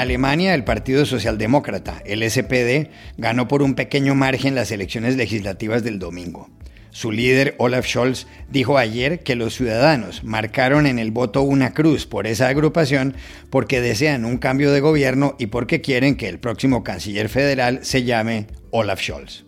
[0.00, 5.98] Alemania, el Partido Socialdemócrata, el SPD, ganó por un pequeño margen las elecciones legislativas del
[5.98, 6.48] domingo.
[6.90, 12.06] Su líder, Olaf Scholz, dijo ayer que los ciudadanos marcaron en el voto una cruz
[12.06, 13.14] por esa agrupación
[13.48, 18.02] porque desean un cambio de gobierno y porque quieren que el próximo canciller federal se
[18.02, 19.44] llame Olaf Scholz.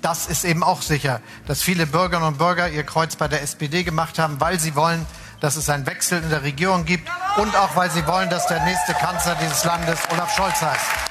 [0.00, 3.82] Das ist eben auch sicher, dass viele Bürgerinnen und Bürger ihr Kreuz bei der SPD
[3.82, 5.04] gemacht haben, weil sie wollen,
[5.40, 8.64] dass es einen Wechsel in der Regierung gibt und auch weil sie wollen, dass der
[8.64, 11.10] nächste Kanzler dieses Landes Olaf Scholz heißt.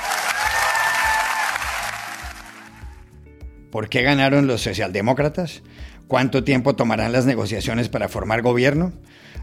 [3.72, 5.62] ¿Por qué ganaron los socialdemócratas?
[6.08, 8.94] ¿Cuánto tiempo tomarán las negociaciones para formar gobierno?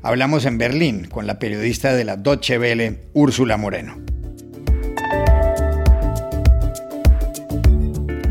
[0.02, 4.15] Hablamos en Berlín con la periodista de la Deutsche Welle, Úrsula Moreno.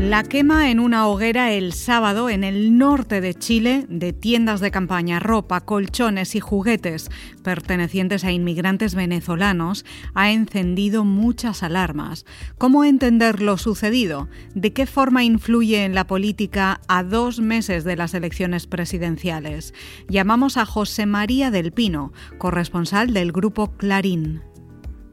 [0.06, 4.70] La quema en una hoguera el sábado en el norte de Chile de tiendas de
[4.70, 7.10] campaña, ropa, colchones y juguetes
[7.42, 9.84] pertenecientes a inmigrantes venezolanos
[10.14, 12.24] ha encendido muchas alarmas.
[12.56, 14.28] ¿Cómo entender lo sucedido?
[14.54, 19.74] ¿De qué forma influye en la política a dos meses de las elecciones presidenciales?
[20.08, 24.40] Llamamos a José María del Pino, corresponsal del grupo Clarín.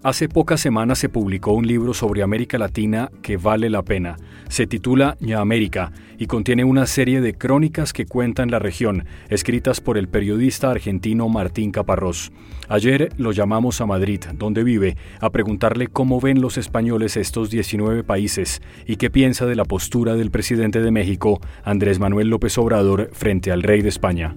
[0.03, 4.17] Hace pocas semanas se publicó un libro sobre América Latina que vale la pena.
[4.49, 9.79] Se titula Ña América y contiene una serie de crónicas que cuentan la región, escritas
[9.79, 12.33] por el periodista argentino Martín Caparrós.
[12.67, 18.03] Ayer lo llamamos a Madrid, donde vive, a preguntarle cómo ven los españoles estos 19
[18.03, 23.09] países y qué piensa de la postura del presidente de México, Andrés Manuel López Obrador,
[23.13, 24.35] frente al rey de España.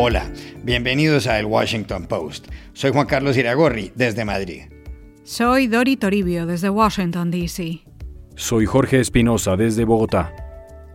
[0.00, 0.30] Hola,
[0.62, 2.46] bienvenidos a El Washington Post.
[2.72, 4.62] Soy Juan Carlos Iragorri, desde Madrid.
[5.24, 7.80] Soy Dori Toribio, desde Washington, D.C.
[8.36, 10.32] Soy Jorge Espinosa, desde Bogotá.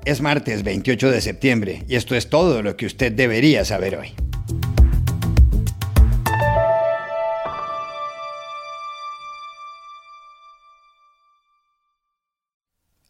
[0.05, 4.13] Es martes 28 de septiembre y esto es todo lo que usted debería saber hoy.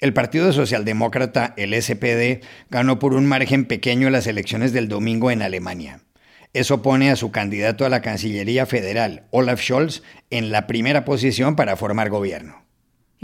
[0.04, 5.42] El Partido Socialdemócrata, el SPD, ganó por un margen pequeño las elecciones del domingo en
[5.42, 6.02] Alemania.
[6.52, 11.56] Eso pone a su candidato a la Cancillería Federal, Olaf Scholz, en la primera posición
[11.56, 12.66] para formar gobierno.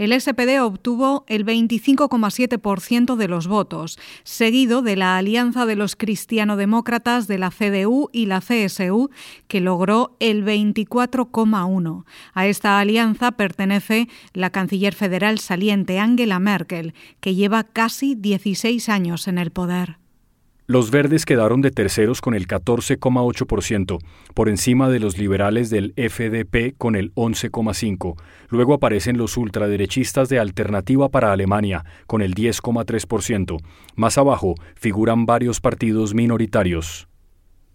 [0.00, 7.26] El SPD obtuvo el 25,7% de los votos, seguido de la alianza de los cristianodemócratas
[7.26, 9.10] de la CDU y la CSU,
[9.46, 12.04] que logró el 24,1%.
[12.32, 19.28] A esta alianza pertenece la canciller federal saliente Angela Merkel, que lleva casi 16 años
[19.28, 19.99] en el poder.
[20.70, 23.98] Los verdes quedaron de terceros con el 14,8%,
[24.34, 28.14] por encima de los liberales del FDP con el 11,5%.
[28.50, 33.58] Luego aparecen los ultraderechistas de Alternativa para Alemania con el 10,3%.
[33.96, 37.08] Más abajo figuran varios partidos minoritarios.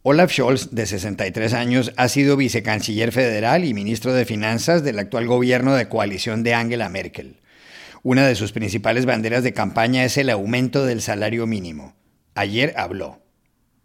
[0.03, 5.27] Olaf Scholz, de 63 años, ha sido vicecanciller federal y ministro de Finanzas del actual
[5.27, 7.41] gobierno de coalición de Angela Merkel.
[8.03, 11.94] Una de sus principales banderas de campaña es el aumento del salario mínimo.
[12.35, 13.19] Ayer habló.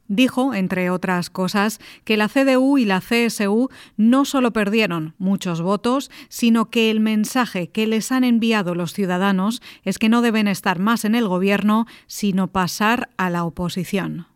[0.09, 6.11] Dijo, entre otras cosas, que la CDU y la CSU no solo perdieron muchos votos,
[6.29, 10.81] sino que el mensaje que les han enviado los ciudadanos es que no deben estar
[10.81, 14.27] más en el gobierno, sino pasar a la oposición.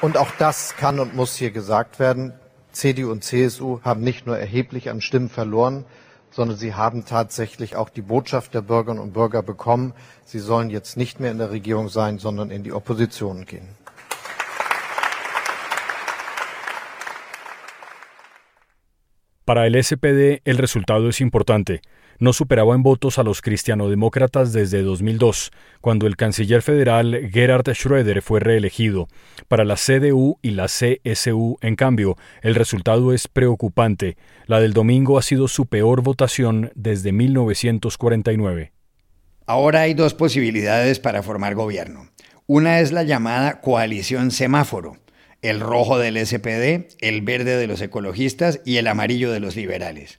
[0.00, 2.32] Und auch das kann und muss hier gesagt werden.
[2.70, 5.84] CDU und CSU haben nicht nur erheblich an Stimmen verloren,
[6.30, 9.92] sondern sie haben tatsächlich auch die Botschaft der Bürgerinnen und Bürger bekommen,
[10.24, 13.68] sie sollen jetzt nicht mehr in der Regierung sein, sondern in die Opposition gehen.
[19.44, 21.80] Para el SPD el resultado es importante.
[22.20, 28.22] No superaba en votos a los cristianodemócratas desde 2002, cuando el canciller federal Gerhard Schröder
[28.22, 29.08] fue reelegido.
[29.46, 34.16] Para la CDU y la CSU, en cambio, el resultado es preocupante.
[34.46, 38.72] La del domingo ha sido su peor votación desde 1949.
[39.46, 42.08] Ahora hay dos posibilidades para formar gobierno.
[42.46, 44.96] Una es la llamada coalición semáforo
[45.42, 50.18] el rojo del SPD, el verde de los ecologistas y el amarillo de los liberales.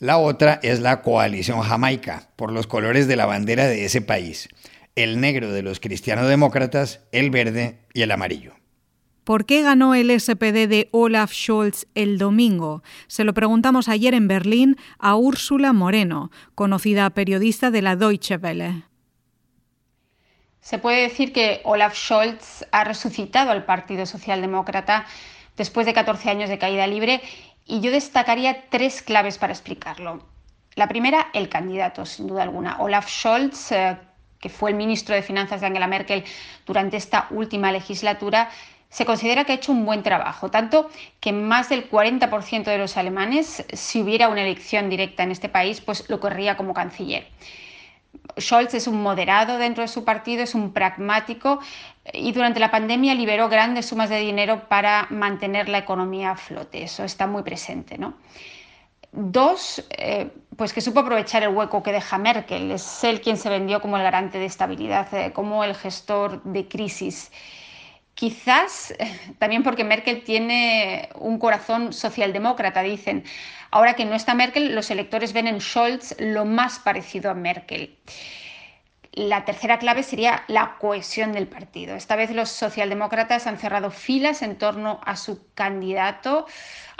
[0.00, 4.48] La otra es la coalición jamaica, por los colores de la bandera de ese país,
[4.96, 8.54] el negro de los cristianodemócratas, el verde y el amarillo.
[9.24, 12.82] ¿Por qué ganó el SPD de Olaf Scholz el domingo?
[13.08, 18.84] Se lo preguntamos ayer en Berlín a Úrsula Moreno, conocida periodista de la Deutsche Welle.
[20.62, 25.04] Se puede decir que Olaf Scholz ha resucitado al Partido Socialdemócrata
[25.58, 27.20] después de 14 años de caída libre
[27.70, 30.24] y yo destacaría tres claves para explicarlo.
[30.74, 32.78] La primera, el candidato, sin duda alguna.
[32.80, 33.96] Olaf Scholz, eh,
[34.40, 36.24] que fue el ministro de Finanzas de Angela Merkel
[36.66, 38.50] durante esta última legislatura,
[38.88, 40.90] se considera que ha hecho un buen trabajo, tanto
[41.20, 45.80] que más del 40% de los alemanes, si hubiera una elección directa en este país,
[45.80, 47.28] pues lo corría como canciller.
[48.38, 51.60] Scholz es un moderado dentro de su partido, es un pragmático
[52.12, 56.82] y durante la pandemia liberó grandes sumas de dinero para mantener la economía a flote.
[56.82, 57.98] Eso está muy presente.
[57.98, 58.14] ¿no?
[59.12, 62.70] Dos, eh, pues que supo aprovechar el hueco que deja Merkel.
[62.70, 66.68] Es él quien se vendió como el garante de estabilidad, eh, como el gestor de
[66.68, 67.32] crisis.
[68.14, 68.94] Quizás
[69.38, 73.24] también porque Merkel tiene un corazón socialdemócrata, dicen.
[73.72, 77.96] Ahora que no está Merkel, los electores ven en Scholz lo más parecido a Merkel.
[79.12, 81.96] La tercera clave sería la cohesión del partido.
[81.96, 86.46] Esta vez los socialdemócratas han cerrado filas en torno a su candidato,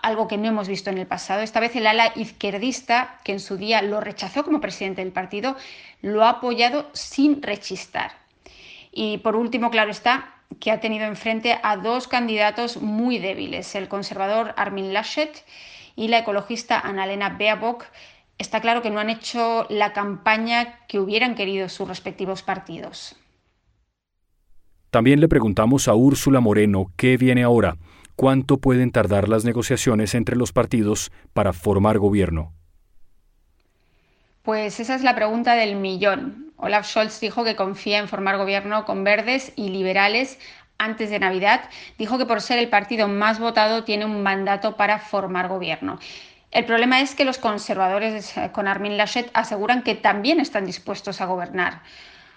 [0.03, 1.43] algo que no hemos visto en el pasado.
[1.43, 5.57] Esta vez el ala izquierdista, que en su día lo rechazó como presidente del partido,
[6.03, 8.11] lo ha apoyado sin rechistar.
[8.91, 13.89] Y por último, claro está, que ha tenido enfrente a dos candidatos muy débiles, el
[13.89, 15.45] conservador Armin Laschet
[15.95, 17.85] y la ecologista Annalena Baerbock.
[18.41, 23.15] Está claro que no han hecho la campaña que hubieran querido sus respectivos partidos.
[24.89, 27.77] También le preguntamos a Úrsula Moreno qué viene ahora,
[28.17, 32.55] cuánto pueden tardar las negociaciones entre los partidos para formar gobierno.
[34.41, 36.55] Pues esa es la pregunta del millón.
[36.57, 40.39] Olaf Scholz dijo que confía en formar gobierno con verdes y liberales
[40.79, 41.69] antes de Navidad.
[41.99, 45.99] Dijo que por ser el partido más votado tiene un mandato para formar gobierno.
[46.51, 51.21] El problema es que los conservadores eh, con Armin Laschet aseguran que también están dispuestos
[51.21, 51.83] a gobernar,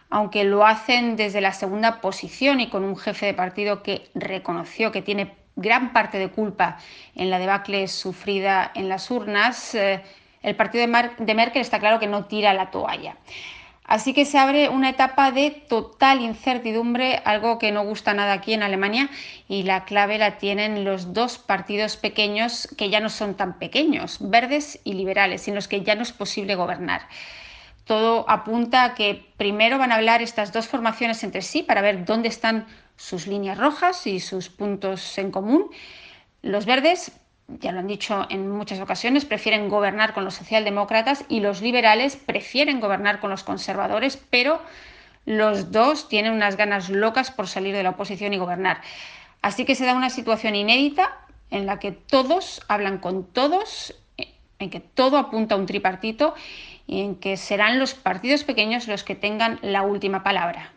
[0.09, 4.91] aunque lo hacen desde la segunda posición y con un jefe de partido que reconoció
[4.91, 6.77] que tiene gran parte de culpa
[7.15, 9.73] en la debacle sufrida en las urnas.
[9.73, 10.03] Eh,
[10.43, 13.17] el partido de, Merkel está claro que no tira la toalla.
[13.85, 18.53] Así que se abre una etapa de total incertidumbre, algo que no gusta nada aquí
[18.53, 19.09] en Alemania,
[19.47, 24.17] y la clave la tienen los dos partidos pequeños que ya no son tan pequeños,
[24.21, 27.07] verdes y liberales, en los que ya no es posible gobernar.
[27.83, 32.05] Todo apunta a que primero van a hablar estas dos formaciones entre sí para ver
[32.05, 32.65] dónde están
[32.95, 35.69] sus líneas rojas y sus puntos en común.
[36.41, 37.11] Los verdes
[37.59, 42.15] ya lo han dicho en muchas ocasiones, prefieren gobernar con los socialdemócratas y los liberales
[42.15, 44.61] prefieren gobernar con los conservadores, pero
[45.25, 48.81] los dos tienen unas ganas locas por salir de la oposición y gobernar.
[49.41, 51.17] Así que se da una situación inédita
[51.49, 53.95] en la que todos hablan con todos,
[54.59, 56.33] en que todo apunta a un tripartito
[56.87, 60.72] y en que serán los partidos pequeños los que tengan la última palabra.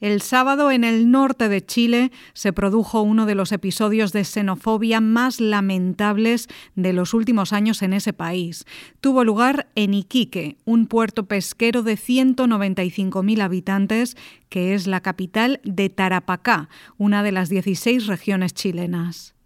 [0.00, 5.00] El sábado en el norte de Chile se produjo uno de los episodios de xenofobia
[5.00, 8.64] más lamentables de los últimos años en ese país.
[9.00, 14.16] Tuvo lugar en Iquique, un puerto pesquero de 195.000 habitantes
[14.48, 19.37] que es la capital de Tarapacá, una de las 16 regiones chilenas.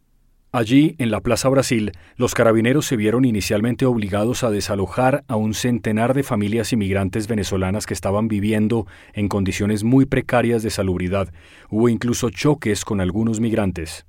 [0.54, 5.54] Allí, en la Plaza Brasil, los carabineros se vieron inicialmente obligados a desalojar a un
[5.54, 11.32] centenar de familias inmigrantes venezolanas que estaban viviendo en condiciones muy precarias de salubridad.
[11.70, 14.04] Hubo incluso choques con algunos migrantes.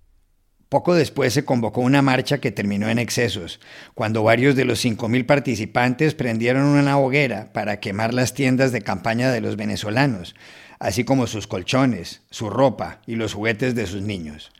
[0.67, 3.61] Poco después se convocó una marcha que terminó en excesos,
[3.93, 9.31] cuando varios de los 5.000 participantes prendieron una hoguera para quemar las tiendas de campaña
[9.31, 10.35] de los venezolanos,
[10.79, 14.51] así como sus colchones, su ropa y los juguetes de sus niños.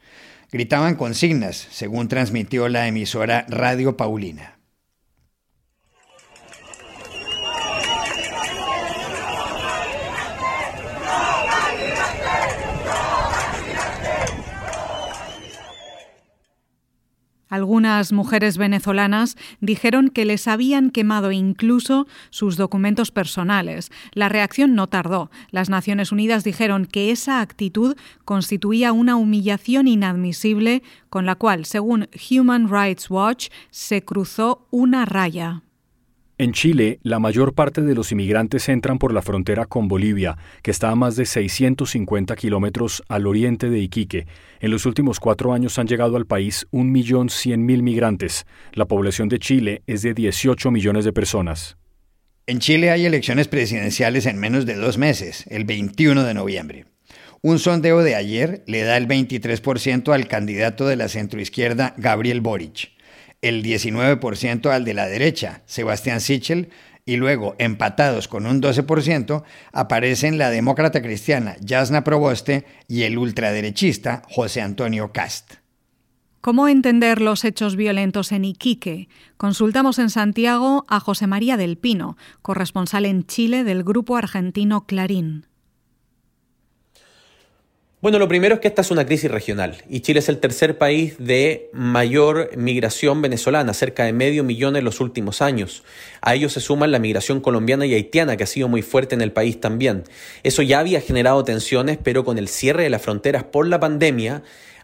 [0.54, 4.53] Gritaban consignas, según transmitió la emisora Radio Paulina.
[17.54, 23.92] Algunas mujeres venezolanas dijeron que les habían quemado incluso sus documentos personales.
[24.14, 25.30] La reacción no tardó.
[25.52, 27.96] Las Naciones Unidas dijeron que esa actitud
[28.26, 30.82] constituía una humillación inadmisible
[31.12, 35.62] con la cual, según Human Rights Watch, se cruzó una raya.
[36.44, 40.72] En Chile, la mayor parte de los inmigrantes entran por la frontera con Bolivia, que
[40.72, 44.28] está a más de 650 kilómetros al oriente de Iquique.
[44.60, 48.46] En los últimos cuatro años han llegado al país 1.100.000 migrantes.
[48.74, 51.78] La población de Chile es de 18 millones de personas.
[52.46, 56.86] En Chile hay elecciones presidenciales en menos de dos meses, el 21 de noviembre.
[57.42, 62.93] Un sondeo de ayer le da el 23% al candidato de la centroizquierda Gabriel Boric
[63.44, 66.70] el 19% al de la derecha, Sebastián Sichel,
[67.06, 74.24] y luego, empatados con un 12%, aparecen la demócrata cristiana Jasna Proboste y el ultraderechista
[74.30, 75.56] José Antonio Cast.
[76.40, 79.10] ¿Cómo entender los hechos violentos en Iquique?
[79.38, 85.46] Consultamos en Santiago a José María del Pino, corresponsal en Chile del grupo argentino Clarín.
[88.04, 90.78] Bueno, lo primero es que esta es una crisis regional y Chile es el tercer
[90.78, 95.86] país de mayor migración venezolana, cerca de medio millón en los últimos años.
[96.20, 99.22] A ello se suman la migración colombiana y haitiana, que ha sido muy fuerte en
[99.22, 100.04] el país también.
[100.44, 104.44] Eso ya había generado tensiones, pero con el cierre de las fronteras por la pandemia,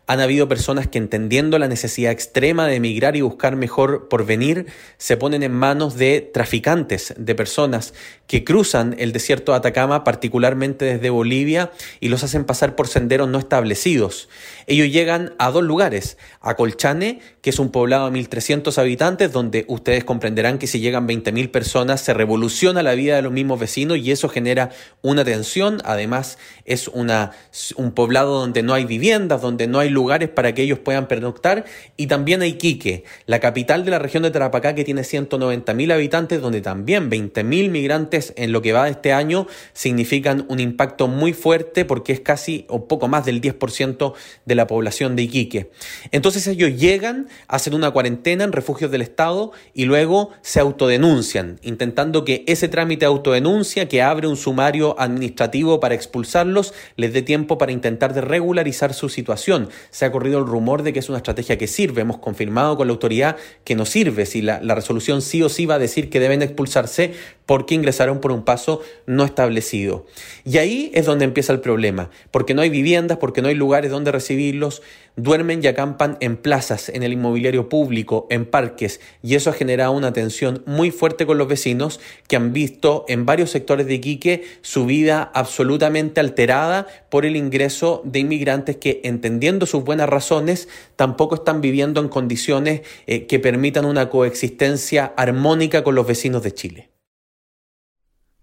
[0.10, 4.66] han habido personas que entendiendo la necesidad extrema de emigrar y buscar mejor porvenir,
[4.98, 7.94] se ponen en manos de traficantes, de personas
[8.26, 13.30] que cruzan el desierto de Atacama, particularmente desde Bolivia, y los hacen pasar por senderos
[13.30, 14.30] no establecidos.
[14.66, 19.66] Ellos llegan a dos lugares, a Colchane, que es un poblado de 1.300 habitantes, donde
[19.68, 24.00] ustedes comprenderán que si llegan 20.000 personas se revoluciona la vida de los mismos vecinos
[24.00, 24.72] y eso genera
[25.04, 25.82] una tensión.
[25.86, 27.32] Además, es una,
[27.76, 29.99] un poblado donde no hay viviendas, donde no hay lugares
[30.34, 31.66] para que ellos puedan pernoctar.
[31.98, 36.42] Y también hay Iquique, la capital de la región de Tarapacá, que tiene 190.000 habitantes,
[36.42, 41.34] donde también 20.000 migrantes en lo que va de este año significan un impacto muy
[41.34, 44.14] fuerte porque es casi o poco más del 10%
[44.46, 45.72] de la población de Iquique.
[46.12, 52.26] Entonces ellos llegan hacen una cuarentena en refugios del Estado y luego se autodenuncian, intentando
[52.26, 57.58] que ese trámite de autodenuncia que abre un sumario administrativo para expulsarlos les dé tiempo
[57.58, 59.70] para intentar de regularizar su situación.
[59.92, 62.88] Se ha corrido el rumor de que es una estrategia que sirve, hemos confirmado con
[62.88, 66.10] la autoridad que no sirve, si la, la resolución sí o sí va a decir
[66.10, 67.14] que deben expulsarse
[67.46, 70.06] porque ingresaron por un paso no establecido.
[70.46, 73.90] Y ahí es donde empieza el problema, porque no hay viviendas, porque no hay lugares
[73.90, 74.84] donde recibirlos,
[75.16, 79.92] duermen y acampan en plazas, en el inmobiliario público, en parques, y eso ha generado
[79.92, 84.44] una tensión muy fuerte con los vecinos que han visto en varios sectores de Iquique
[84.62, 91.36] su vida absolutamente alterada por el ingreso de inmigrantes que, entendiendo sus buenas razones, tampoco
[91.36, 96.99] están viviendo en condiciones eh, que permitan una coexistencia armónica con los vecinos de Chile.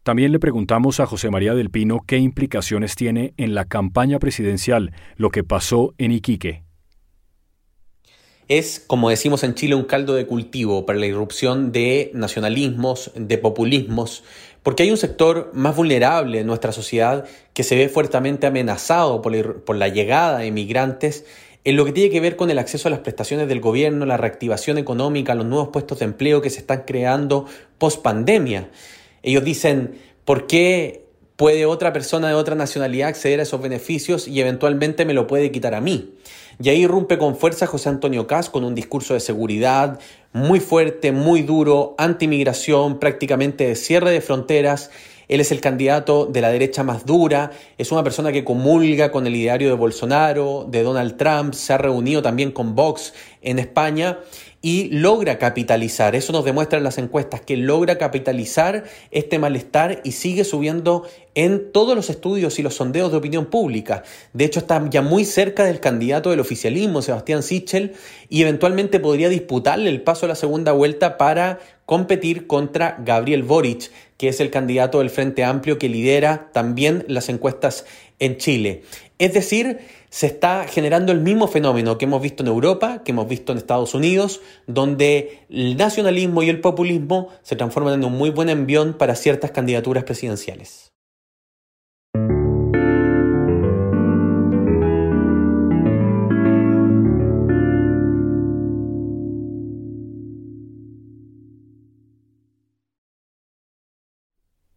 [0.06, 4.92] También le preguntamos a José María del Pino qué implicaciones tiene en la campaña presidencial
[5.16, 6.62] lo que pasó en Iquique
[8.46, 13.38] es, como decimos en Chile, un caldo de cultivo para la irrupción de nacionalismos, de
[13.38, 14.22] populismos,
[14.62, 19.76] porque hay un sector más vulnerable en nuestra sociedad que se ve fuertemente amenazado por
[19.76, 21.24] la, llegada de migrantes
[21.64, 24.16] en lo que tiene que ver con el acceso a las prestaciones del gobierno, la
[24.16, 27.46] reactivación económica, los nuevos puestos de empleo que se están creando
[27.78, 28.70] post pandemia.
[29.22, 31.04] Ellos dicen, ¿por qué
[31.36, 35.50] puede otra persona de otra nacionalidad acceder a esos beneficios y eventualmente me lo puede
[35.50, 36.14] quitar a mí?
[36.62, 39.98] Y ahí irrumpe con fuerza José Antonio Cas con un discurso de seguridad
[40.32, 44.90] muy fuerte, muy duro, anti-inmigración, prácticamente de cierre de fronteras.
[45.28, 49.26] Él es el candidato de la derecha más dura, es una persona que comulga con
[49.26, 54.18] el ideario de Bolsonaro, de Donald Trump, se ha reunido también con Vox en España
[54.66, 58.82] y logra capitalizar, eso nos demuestran las encuestas, que logra capitalizar
[59.12, 61.06] este malestar y sigue subiendo
[61.36, 64.02] en todos los estudios y los sondeos de opinión pública.
[64.32, 67.92] De hecho, está ya muy cerca del candidato del oficialismo, Sebastián Sichel,
[68.28, 73.92] y eventualmente podría disputarle el paso a la segunda vuelta para competir contra Gabriel Boric,
[74.16, 77.84] que es el candidato del Frente Amplio que lidera también las encuestas
[78.18, 78.82] en Chile.
[79.18, 79.78] Es decir,
[80.10, 83.58] se está generando el mismo fenómeno que hemos visto en Europa, que hemos visto en
[83.58, 88.94] Estados Unidos, donde el nacionalismo y el populismo se transforman en un muy buen envión
[88.94, 90.95] para ciertas candidaturas presidenciales.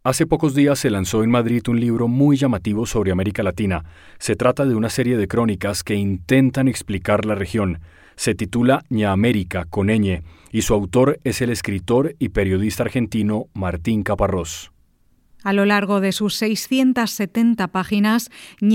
[0.01, 3.83] Hace pocos días se lanzó en Madrid un libro muy llamativo sobre América Latina.
[4.17, 7.81] Se trata de una serie de crónicas que intentan explicar la región.
[8.15, 13.47] Se titula Ña América con ñ y su autor es el escritor y periodista argentino
[13.53, 14.71] Martín Caparrós.
[15.41, 18.29] A lo largo de sus 670 páginas,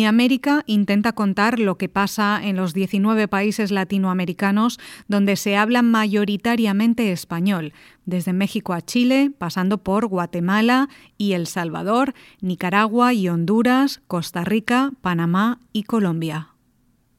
[0.06, 7.12] América intenta contar lo que pasa en los 19 países latinoamericanos donde se habla mayoritariamente
[7.12, 7.74] español,
[8.06, 14.92] desde México a Chile, pasando por Guatemala y El Salvador, Nicaragua y Honduras, Costa Rica,
[15.02, 16.48] Panamá y Colombia.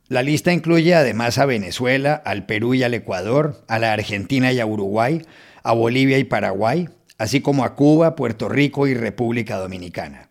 [0.07, 4.59] La lista incluye además a Venezuela, al Perú y al Ecuador, a la Argentina y
[4.59, 5.21] a Uruguay,
[5.63, 10.29] a Bolivia y Paraguay, así como a Cuba, Puerto Rico y República Dominicana.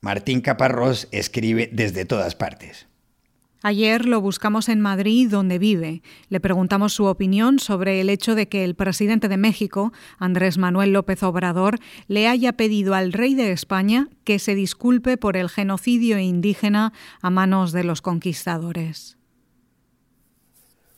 [0.00, 2.86] Martín Caparrós escribe desde todas partes.
[3.66, 6.02] Ayer lo buscamos en Madrid, donde vive.
[6.28, 10.92] Le preguntamos su opinión sobre el hecho de que el presidente de México, Andrés Manuel
[10.92, 16.18] López Obrador, le haya pedido al rey de España que se disculpe por el genocidio
[16.18, 19.13] indígena a manos de los conquistadores.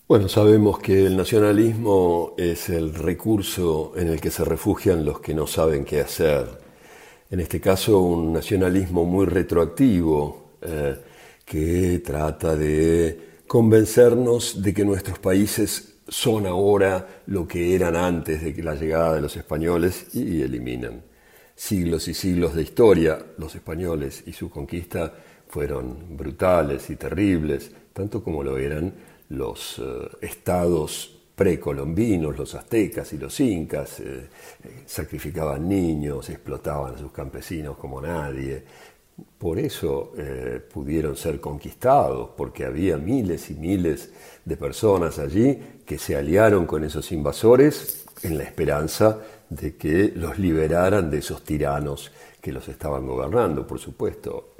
[0.08, 5.34] Bueno, sabemos que el nacionalismo es el recurso en el que se refugian los que
[5.34, 6.46] no saben qué hacer.
[7.28, 10.96] En este caso, un nacionalismo muy retroactivo eh,
[11.44, 18.62] que trata de convencernos de que nuestros países son ahora lo que eran antes de
[18.62, 21.02] la llegada de los españoles y eliminan
[21.56, 23.18] siglos y siglos de historia.
[23.38, 25.12] Los españoles y su conquista
[25.48, 33.18] fueron brutales y terribles, tanto como lo eran los eh, estados precolombinos, los aztecas y
[33.18, 34.28] los incas, eh,
[34.86, 38.64] sacrificaban niños, explotaban a sus campesinos como nadie.
[39.38, 44.10] Por eso eh, pudieron ser conquistados, porque había miles y miles
[44.44, 49.18] de personas allí que se aliaron con esos invasores en la esperanza
[49.48, 52.10] de que los liberaran de esos tiranos
[52.46, 53.66] que los estaban gobernando.
[53.66, 54.54] Por supuesto,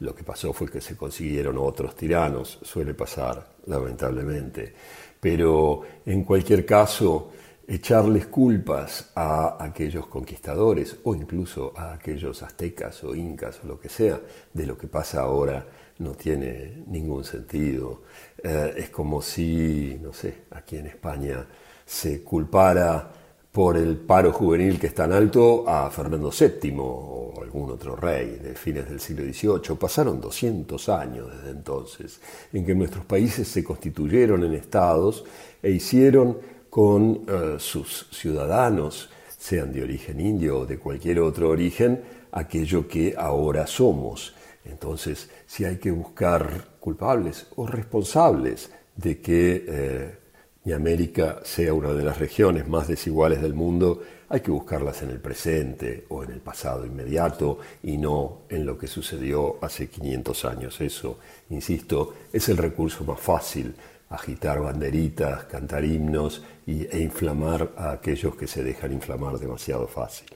[0.00, 4.74] lo que pasó fue que se consiguieron otros tiranos, suele pasar lamentablemente.
[5.20, 7.30] Pero en cualquier caso,
[7.68, 13.88] echarles culpas a aquellos conquistadores o incluso a aquellos aztecas o incas o lo que
[13.88, 14.20] sea
[14.52, 15.64] de lo que pasa ahora
[15.98, 18.02] no tiene ningún sentido.
[18.42, 21.46] Eh, es como si, no sé, aquí en España
[21.86, 23.21] se culpara
[23.52, 28.38] por el paro juvenil que es tan alto a Fernando VII o algún otro rey
[28.42, 29.76] de fines del siglo XVIII.
[29.78, 32.18] Pasaron 200 años desde entonces
[32.50, 35.24] en que nuestros países se constituyeron en estados
[35.62, 36.38] e hicieron
[36.70, 43.14] con eh, sus ciudadanos, sean de origen indio o de cualquier otro origen, aquello que
[43.18, 44.34] ahora somos.
[44.64, 50.21] Entonces, si hay que buscar culpables o responsables de que eh,
[50.64, 55.10] y América sea una de las regiones más desiguales del mundo, hay que buscarlas en
[55.10, 60.44] el presente o en el pasado inmediato y no en lo que sucedió hace 500
[60.44, 60.80] años.
[60.80, 61.18] Eso,
[61.50, 63.74] insisto, es el recurso más fácil,
[64.08, 70.28] agitar banderitas, cantar himnos e inflamar a aquellos que se dejan inflamar demasiado fácil.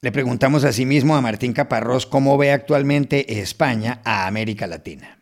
[0.00, 5.21] Le preguntamos asimismo a Martín Caparrós cómo ve actualmente España a América Latina.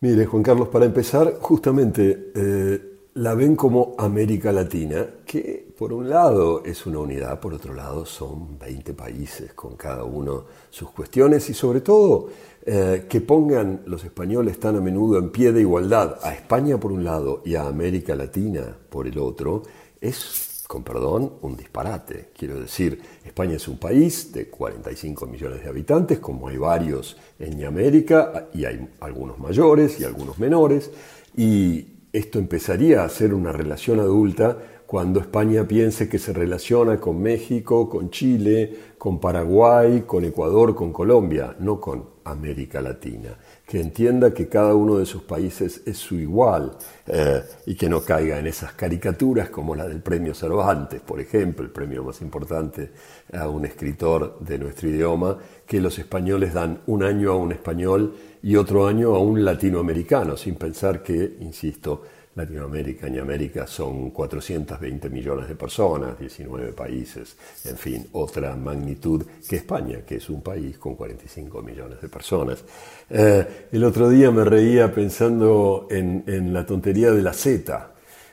[0.00, 6.08] Mire, Juan Carlos, para empezar, justamente eh, la ven como América Latina, que por un
[6.08, 11.50] lado es una unidad, por otro lado son 20 países con cada uno sus cuestiones
[11.50, 12.28] y sobre todo
[12.64, 16.92] eh, que pongan los españoles tan a menudo en pie de igualdad a España por
[16.92, 19.64] un lado y a América Latina por el otro,
[20.00, 22.28] es con perdón, un disparate.
[22.36, 27.64] Quiero decir, España es un país de 45 millones de habitantes, como hay varios en
[27.64, 30.90] América, y hay algunos mayores y algunos menores,
[31.34, 37.20] y esto empezaría a ser una relación adulta cuando España piense que se relaciona con
[37.20, 44.32] México, con Chile, con Paraguay, con Ecuador, con Colombia, no con América Latina que entienda
[44.32, 46.72] que cada uno de sus países es su igual
[47.06, 51.66] eh, y que no caiga en esas caricaturas como la del premio Cervantes, por ejemplo,
[51.66, 52.90] el premio más importante
[53.30, 58.14] a un escritor de nuestro idioma, que los españoles dan un año a un español
[58.42, 62.04] y otro año a un latinoamericano, sin pensar que, insisto,
[62.38, 69.56] Latinoamérica y América son 420 millones de personas, 19 países, en fin, otra magnitud que
[69.56, 72.64] España, que es un país con 45 millones de personas.
[73.10, 77.90] Eh, el otro día me reía pensando en, la tontería de la Z,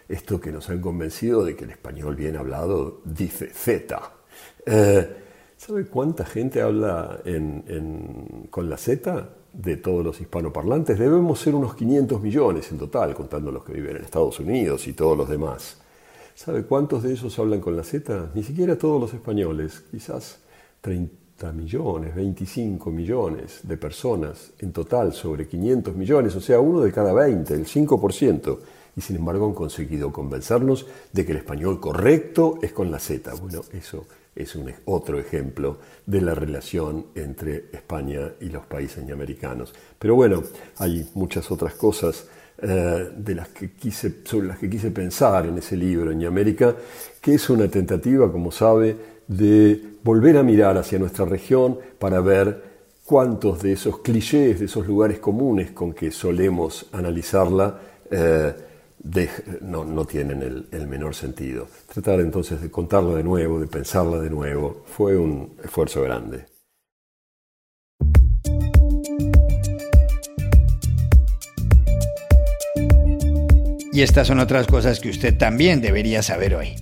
[0.08, 4.00] esto que nos han convencido de que el español bien hablado dice Z.
[4.66, 5.10] Eh,
[5.58, 7.22] ¿Sabe cuánta gente habla
[8.52, 9.30] con la Z?
[9.58, 13.98] De todos los hispanoparlantes, debemos ser unos 500 millones en total, contando los que viven
[13.98, 15.78] en Estados Unidos y todos los demás.
[16.36, 18.32] ¿Sabe cuántos de ellos hablan con la Z?
[18.36, 20.40] Ni siquiera todos los españoles, quizás
[20.82, 26.92] 30 millones, 25 millones de personas en total sobre 500 millones, o sea, uno de
[26.92, 28.60] cada 20, el 5%.
[28.98, 33.34] Y sin embargo han conseguido convencernos de que el español correcto es con la Z.
[33.36, 39.74] Bueno, eso es un, otro ejemplo de la relación entre España y los países americanos.
[39.98, 40.44] Pero bueno,
[40.78, 45.58] hay muchas otras cosas eh, de las que quise, sobre las que quise pensar en
[45.58, 46.76] ese libro, en América,
[47.22, 48.96] que es una tentativa, como sabe,
[49.28, 54.86] de volver a mirar hacia nuestra región para ver cuántos de esos clichés, de esos
[54.88, 58.54] lugares comunes con que solemos analizarla, eh,
[59.62, 61.68] no, tienen el, menor sentido.
[61.94, 66.46] Tratar entonces de contarla de nuevo, de pensarla de nuevo, fue un esfuerzo grande.
[73.92, 76.76] Y estas son otras cosas que usted también debería saber hoy.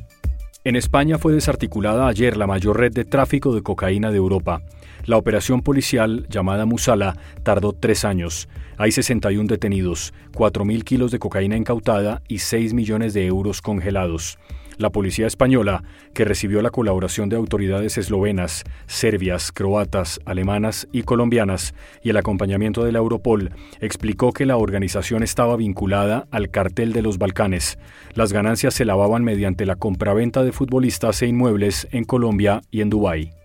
[0.64, 4.62] En España fue desarticulada ayer la mayor red de tráfico de cocaína de Europa.
[5.06, 8.48] La operación policial, llamada Musala, tardó tres años.
[8.78, 14.38] Hay 61 detenidos, 4.000 kilos de cocaína incautada y 6 millones de euros congelados.
[14.78, 21.76] La policía española, que recibió la colaboración de autoridades eslovenas, serbias, croatas, alemanas y colombianas
[22.02, 27.02] y el acompañamiento de la Europol, explicó que la organización estaba vinculada al cartel de
[27.02, 27.78] los Balcanes.
[28.16, 32.90] Las ganancias se lavaban mediante la compraventa de futbolistas e inmuebles en Colombia y en
[32.90, 33.43] Dubái.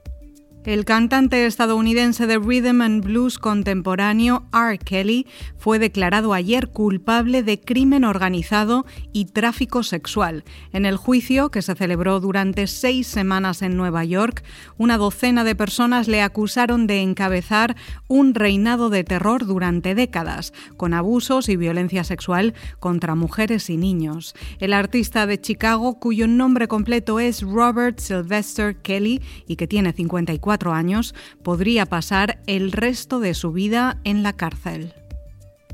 [0.68, 4.76] El cantante estadounidense de rhythm and blues contemporáneo R.
[4.76, 5.26] Kelly
[5.56, 10.44] fue declarado ayer culpable de crimen organizado y tráfico sexual.
[10.74, 14.44] En el juicio, que se celebró durante seis semanas en Nueva York,
[14.76, 17.74] una docena de personas le acusaron de encabezar
[18.06, 24.34] un reinado de terror durante décadas, con abusos y violencia sexual contra mujeres y niños.
[24.58, 30.57] El artista de Chicago, cuyo nombre completo es Robert Sylvester Kelly y que tiene 54
[30.66, 34.92] años, podría pasar el resto de su vida en la cárcel.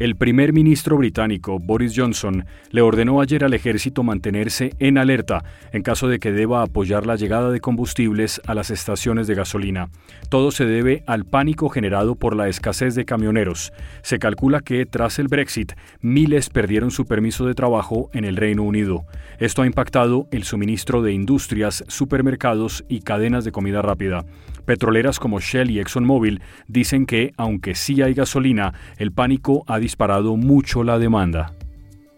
[0.00, 5.84] El primer ministro británico, Boris Johnson, le ordenó ayer al ejército mantenerse en alerta en
[5.84, 9.90] caso de que deba apoyar la llegada de combustibles a las estaciones de gasolina.
[10.30, 13.72] Todo se debe al pánico generado por la escasez de camioneros.
[14.02, 18.64] Se calcula que, tras el Brexit, miles perdieron su permiso de trabajo en el Reino
[18.64, 19.04] Unido.
[19.38, 24.24] Esto ha impactado el suministro de industrias, supermercados y cadenas de comida rápida.
[24.64, 30.36] Petroleras como Shell y ExxonMobil dicen que, aunque sí hay gasolina, el pánico ha disparado
[30.36, 31.52] mucho la demanda.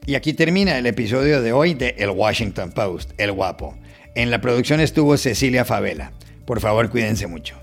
[0.06, 3.76] Y aquí termina el episodio de hoy de El Washington Post, El Guapo.
[4.14, 6.12] En la producción estuvo Cecilia Favela.
[6.46, 7.56] Por favor, cuídense mucho.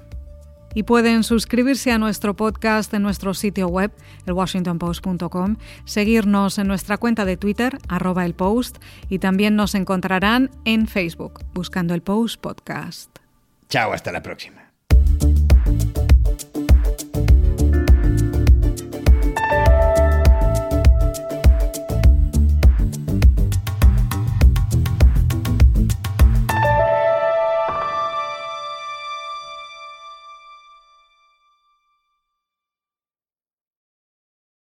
[0.76, 3.92] Y pueden suscribirse a nuestro podcast en nuestro sitio web,
[4.26, 10.88] elwashingtonpost.com, seguirnos en nuestra cuenta de Twitter, arroba el post, y también nos encontrarán en
[10.88, 13.20] Facebook, buscando el Post Podcast.
[13.70, 14.63] Chao, hasta la próxima.
[15.80, 16.03] you